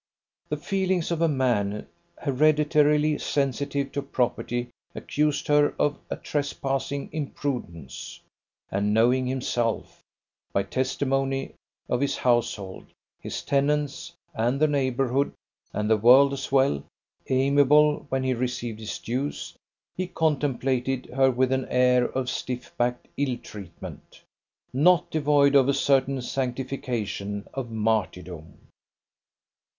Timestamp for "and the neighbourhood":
14.33-15.33